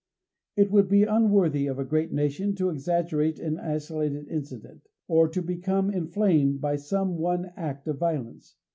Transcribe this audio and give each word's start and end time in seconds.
It 0.55 0.71
would 0.71 0.87
be 0.89 1.03
unworthy 1.03 1.67
of 1.67 1.77
a 1.77 1.85
great 1.85 2.11
nation 2.11 2.55
to 2.55 2.71
exaggerate 2.71 3.37
an 3.37 3.59
isolated 3.59 4.29
incident, 4.29 4.87
or 5.07 5.27
to 5.27 5.43
become 5.43 5.91
inflamed 5.91 6.59
by 6.59 6.77
some 6.77 7.17
one 7.17 7.53
act 7.55 7.87
of 7.87 7.99
violence. 7.99 8.55